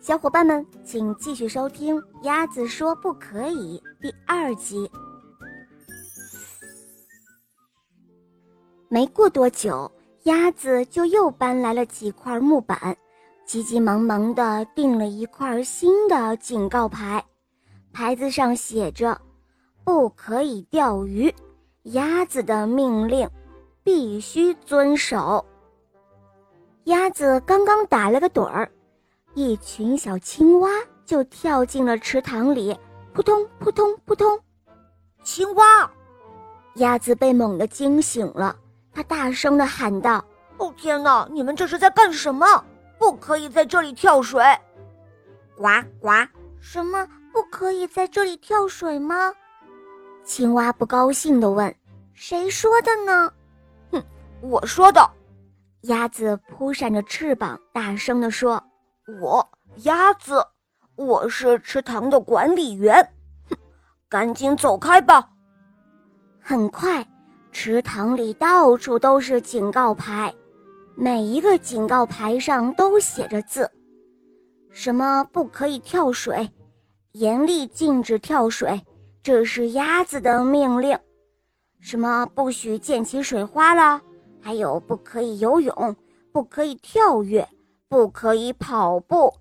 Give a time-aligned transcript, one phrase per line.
[0.00, 4.90] 小伙伴们，请继续收听《鸭子说不可以》第二集。
[8.88, 9.92] 没过多久，
[10.22, 12.96] 鸭子就又搬来了几块木板，
[13.44, 17.22] 急急忙忙地订了一块新的警告牌，
[17.92, 19.20] 牌子上写着
[19.84, 21.32] ：“不可以钓鱼，
[21.82, 23.28] 鸭子的命令
[23.84, 25.44] 必须遵守。”
[26.84, 28.72] 鸭子刚刚打了个盹儿。
[29.34, 30.68] 一群小青蛙
[31.04, 32.76] 就跳进了池塘里，
[33.12, 34.38] 扑通扑通扑通。
[35.22, 35.90] 青蛙，
[36.74, 38.56] 鸭子被猛地惊醒了，
[38.92, 40.24] 它大声地喊道
[40.58, 41.28] ：“哦天哪！
[41.30, 42.46] 你们这是在干什么？
[42.98, 44.42] 不可以在这里跳水！”
[45.56, 45.64] 呱
[46.00, 46.08] 呱，
[46.60, 49.32] 什么不可以在这里跳水吗？
[50.24, 51.72] 青蛙不高兴地问
[52.14, 53.32] ：“谁说的呢
[53.92, 54.02] ？”“哼，
[54.40, 55.08] 我说的。”
[55.82, 58.62] 鸭子扑扇着翅膀，大声地说。
[59.18, 60.46] 我鸭子，
[60.94, 62.96] 我是池塘的管理员。
[63.48, 63.56] 哼，
[64.08, 65.28] 赶紧走开吧！
[66.38, 67.04] 很快，
[67.50, 70.32] 池塘里到处都是警告牌，
[70.94, 73.68] 每一个警告牌上都写着字：
[74.70, 76.48] 什么不可以跳水，
[77.12, 78.80] 严厉禁止跳水，
[79.22, 80.96] 这是鸭子的命令；
[81.80, 84.00] 什么不许溅起水花了，
[84.40, 85.96] 还有不可以游泳，
[86.32, 87.48] 不可以跳跃。
[87.90, 89.34] 不可以跑步，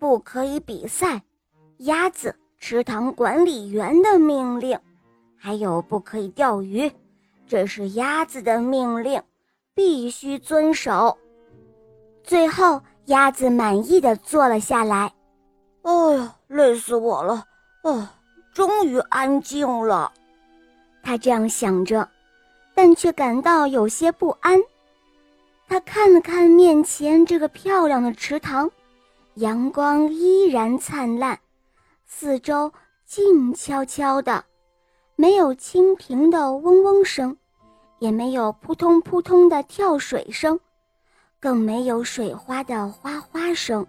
[0.00, 1.22] 不可以比赛。
[1.78, 4.76] 鸭子池塘管理员的命令，
[5.38, 6.90] 还有不可以钓鱼，
[7.46, 9.22] 这是鸭子的命令，
[9.76, 11.16] 必须遵守。
[12.24, 15.12] 最后，鸭子满意的坐了下来。
[15.82, 17.44] 哎呀，累死我了！
[17.84, 18.08] 哦，
[18.52, 20.12] 终于安静了。
[21.00, 22.08] 他这样想着，
[22.74, 24.58] 但却感到有些不安。
[26.04, 28.70] 看了看面前这个漂亮的池塘，
[29.36, 31.40] 阳光依然灿烂，
[32.04, 32.70] 四周
[33.06, 34.44] 静悄悄的，
[35.16, 37.34] 没有蜻蜓的嗡嗡声，
[38.00, 40.60] 也没有扑通扑通的跳水声，
[41.40, 43.86] 更没有水花的哗哗声。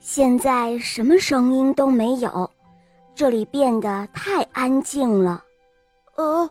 [0.00, 2.50] 现在什么声音都没有，
[3.14, 5.44] 这里变得太安静了。
[6.16, 6.50] 呃，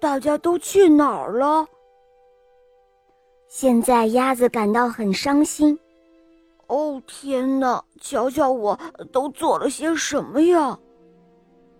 [0.00, 1.66] 大家都去哪儿了？
[3.48, 5.78] 现在鸭子感到很伤心。
[6.66, 7.82] 哦天哪！
[7.98, 8.78] 瞧瞧我
[9.10, 10.78] 都做了些什么呀！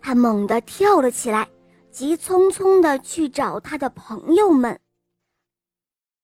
[0.00, 1.46] 它猛地跳了起来，
[1.90, 4.80] 急匆匆地去找它的朋友们。